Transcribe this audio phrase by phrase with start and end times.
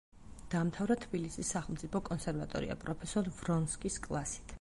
[0.53, 4.49] დაამთავრა თბილისის სახელმწიფო კონსერვატორია, პროფესორ ვრონსკის კლასით.